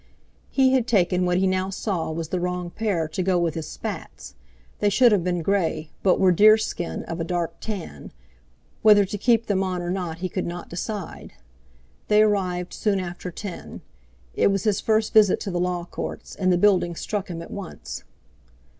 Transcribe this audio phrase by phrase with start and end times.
[0.49, 3.67] He had taken what he now saw was the wrong pair to go with his
[3.67, 4.33] spats;
[4.79, 8.11] they should have been grey, but were deerskin of a dark tan;
[8.81, 11.33] whether to keep them on or not he could not decide.
[12.07, 13.81] They arrived soon after ten.
[14.33, 17.51] It was his first visit to the Law Courts, and the building struck him at
[17.51, 18.03] once.